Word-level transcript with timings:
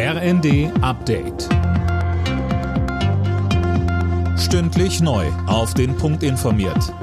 RND 0.00 0.70
Update. 0.80 1.48
Stündlich 4.38 5.00
neu. 5.00 5.26
Auf 5.48 5.74
den 5.74 5.96
Punkt 5.96 6.22
informiert. 6.22 6.94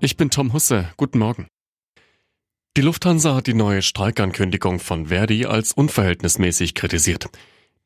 Ich 0.00 0.16
bin 0.16 0.28
Tom 0.30 0.52
Husse. 0.52 0.88
Guten 0.96 1.20
Morgen. 1.20 1.46
Die 2.76 2.80
Lufthansa 2.80 3.36
hat 3.36 3.46
die 3.46 3.54
neue 3.54 3.82
Streikankündigung 3.82 4.80
von 4.80 5.06
Verdi 5.06 5.46
als 5.46 5.74
unverhältnismäßig 5.74 6.74
kritisiert. 6.74 7.26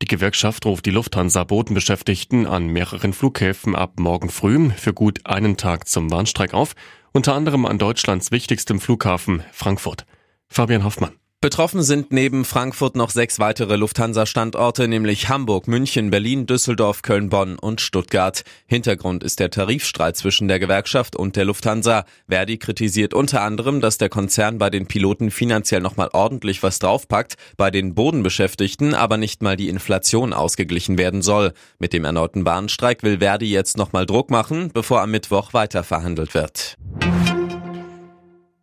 Die 0.00 0.06
Gewerkschaft 0.06 0.64
ruft 0.64 0.86
die 0.86 0.92
Lufthansa-Bodenbeschäftigten 0.92 2.46
an 2.46 2.68
mehreren 2.68 3.12
Flughäfen 3.12 3.76
ab 3.76 4.00
morgen 4.00 4.30
früh 4.30 4.70
für 4.70 4.94
gut 4.94 5.26
einen 5.26 5.58
Tag 5.58 5.86
zum 5.88 6.10
Warnstreik 6.10 6.54
auf, 6.54 6.74
unter 7.12 7.34
anderem 7.34 7.66
an 7.66 7.76
Deutschlands 7.76 8.30
wichtigstem 8.30 8.80
Flughafen 8.80 9.42
Frankfurt. 9.52 10.06
Fabian 10.48 10.84
Hoffmann. 10.84 11.19
Betroffen 11.42 11.82
sind 11.82 12.12
neben 12.12 12.44
Frankfurt 12.44 12.96
noch 12.96 13.08
sechs 13.08 13.38
weitere 13.38 13.76
Lufthansa-Standorte, 13.76 14.88
nämlich 14.88 15.30
Hamburg, 15.30 15.68
München, 15.68 16.10
Berlin, 16.10 16.44
Düsseldorf, 16.44 17.00
Köln, 17.00 17.30
Bonn 17.30 17.58
und 17.58 17.80
Stuttgart. 17.80 18.42
Hintergrund 18.66 19.24
ist 19.24 19.40
der 19.40 19.48
Tarifstreit 19.48 20.18
zwischen 20.18 20.48
der 20.48 20.58
Gewerkschaft 20.58 21.16
und 21.16 21.36
der 21.36 21.46
Lufthansa. 21.46 22.04
Verdi 22.28 22.58
kritisiert 22.58 23.14
unter 23.14 23.40
anderem, 23.40 23.80
dass 23.80 23.96
der 23.96 24.10
Konzern 24.10 24.58
bei 24.58 24.68
den 24.68 24.84
Piloten 24.84 25.30
finanziell 25.30 25.80
nochmal 25.80 26.10
ordentlich 26.12 26.62
was 26.62 26.78
draufpackt, 26.78 27.36
bei 27.56 27.70
den 27.70 27.94
Bodenbeschäftigten 27.94 28.92
aber 28.92 29.16
nicht 29.16 29.42
mal 29.42 29.56
die 29.56 29.70
Inflation 29.70 30.34
ausgeglichen 30.34 30.98
werden 30.98 31.22
soll. 31.22 31.54
Mit 31.78 31.94
dem 31.94 32.04
erneuten 32.04 32.44
Bahnstreik 32.44 33.02
will 33.02 33.20
Verdi 33.20 33.50
jetzt 33.50 33.78
nochmal 33.78 34.04
Druck 34.04 34.30
machen, 34.30 34.72
bevor 34.74 35.00
am 35.00 35.10
Mittwoch 35.10 35.54
weiter 35.54 35.84
verhandelt 35.84 36.34
wird. 36.34 36.76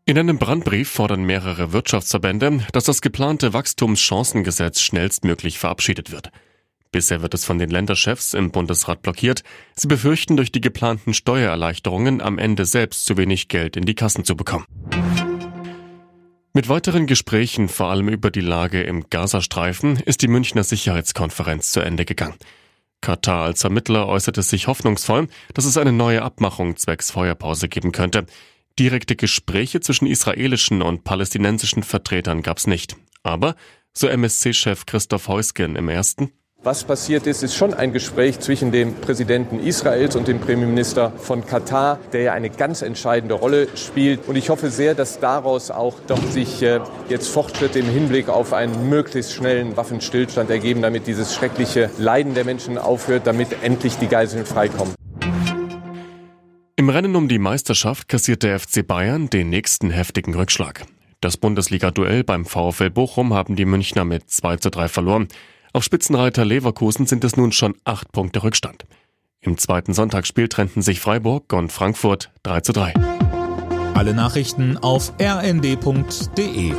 In 0.10 0.18
einem 0.18 0.40
Brandbrief 0.40 0.90
fordern 0.90 1.24
mehrere 1.24 1.74
Wirtschaftsverbände, 1.74 2.66
dass 2.72 2.86
das 2.86 3.02
geplante 3.02 3.52
Wachstumschancengesetz 3.52 4.80
schnellstmöglich 4.80 5.60
verabschiedet 5.60 6.14
wird. 6.14 6.32
Bisher 6.94 7.22
wird 7.22 7.34
es 7.34 7.44
von 7.44 7.60
den 7.60 7.70
Länderchefs 7.70 8.34
im 8.34 8.52
Bundesrat 8.52 9.02
blockiert. 9.02 9.44
Sie 9.76 9.90
befürchten, 9.90 10.38
durch 10.38 10.49
die 10.49 10.62
geplanten 10.62 11.14
Steuererleichterungen 11.14 12.22
am 12.22 12.38
Ende 12.38 12.64
selbst 12.64 13.05
zu 13.05 13.18
wenig 13.18 13.49
Geld 13.49 13.76
in 13.76 13.84
die 13.84 13.96
Kassen 13.96 14.24
zu 14.24 14.38
bekommen. 14.38 14.64
Mit 16.54 16.70
weiteren 16.70 17.05
Gesprächen, 17.05 17.68
vor 17.68 17.88
allem 17.88 18.08
über 18.08 18.32
die 18.32 18.40
Lage 18.40 18.84
im 18.84 19.10
Gazastreifen, 19.10 19.98
ist 19.98 20.21
die 20.21 20.30
Münchner 20.30 20.64
Sicherheitskonferenz 20.64 21.74
zu 21.74 21.82
Ende 21.82 22.05
gegangen. 22.05 22.38
Katar 23.02 23.44
als 23.44 23.60
Vermittler 23.60 24.08
äußerte 24.08 24.42
sich 24.42 24.68
hoffnungsvoll, 24.68 25.27
dass 25.54 25.66
es 25.66 25.76
eine 25.76 25.92
neue 25.92 26.21
Abmachung 26.21 26.77
zwecks 26.77 27.12
Feuerpause 27.12 27.68
geben 27.68 27.92
könnte. 27.92 28.26
Direkte 28.80 29.16
Gespräche 29.16 29.80
zwischen 29.80 30.08
israelischen 30.08 30.82
und 30.82 31.04
palästinensischen 31.04 31.84
Vertretern 31.84 32.42
gab 32.42 32.58
es 32.58 32.68
nicht. 32.68 32.96
Aber, 33.24 33.56
so 33.94 34.08
MSC-Chef 34.08 34.86
Christoph 34.86 35.28
Heusgen 35.28 35.76
im 35.76 35.90
ersten, 35.90 36.32
was 36.64 36.84
passiert 36.84 37.28
ist, 37.28 37.44
ist 37.44 37.55
schon 37.55 37.76
ein 37.76 37.94
Gespräch 37.94 38.40
zwischen 38.40 38.72
dem 38.72 38.96
Präsidenten 38.96 39.60
Israels 39.60 40.16
und 40.16 40.28
dem 40.28 40.40
Premierminister 40.40 41.14
von 41.16 41.46
Katar, 41.46 42.00
der 42.12 42.24
ja 42.24 42.34
eine 42.34 42.50
ganz 42.50 42.82
entscheidende 42.82 43.36
Rolle 43.36 43.68
spielt. 43.76 44.28
Und 44.28 44.36
ich 44.36 44.50
hoffe 44.50 44.72
sehr, 44.72 44.96
dass 44.96 45.20
daraus 45.20 45.70
auch 45.70 46.00
doch 46.08 46.22
sich 46.32 46.62
äh, 46.64 46.80
jetzt 47.10 47.30
Fortschritte 47.30 47.80
im 47.80 47.86
Hinblick 47.86 48.28
auf 48.28 48.54
einen 48.54 48.90
möglichst 48.90 49.34
schnellen 49.34 49.78
Waffenstillstand 49.78 50.50
ergeben, 50.50 50.82
damit 50.82 51.05
dieses 51.05 51.36
schreckliche 51.36 51.92
Leiden 52.00 52.34
der 52.34 52.44
Menschen 52.44 52.80
aufhört, 52.80 53.28
damit 53.28 53.50
endlich 53.64 53.96
die 53.98 54.08
Geiseln 54.08 54.46
freikommen. 54.46 54.96
Im 56.80 56.90
Rennen 56.90 57.16
um 57.16 57.28
die 57.28 57.40
Meisterschaft 57.40 58.08
kassiert 58.08 58.44
der 58.44 58.60
FC 58.60 58.86
Bayern 58.86 59.32
den 59.32 59.50
nächsten 59.50 59.90
heftigen 59.90 60.36
Rückschlag. 60.36 60.86
Das 61.22 61.36
Bundesliga-Duell 61.36 62.24
beim 62.24 62.46
VfL 62.46 62.92
Bochum 62.92 63.34
haben 63.34 63.56
die 63.56 63.66
Münchner 63.66 64.06
mit 64.06 64.30
2 64.30 64.58
zu 64.58 64.70
3 64.70 64.88
verloren. 64.88 65.28
Auf 65.74 65.84
Spitzenreiter 65.84 66.46
Leverkusen 66.46 67.08
sind 67.08 67.24
es 67.24 67.36
nun 67.36 67.52
schon 67.52 67.74
acht 67.84 68.12
Punkte 68.12 68.44
Rückstand. 68.44 68.86
Im 69.42 69.58
zweiten 69.58 69.96
Sonntagsspiel 69.96 70.50
trennten 70.50 70.84
sich 70.84 71.00
Freiburg 71.00 71.52
und 71.52 71.72
Frankfurt 71.72 72.30
3 72.44 72.62
zu 72.62 72.74
3. 72.74 72.94
Alle 73.96 74.14
Nachrichten 74.14 74.78
auf 74.78 75.14
rnd.de 75.20 76.74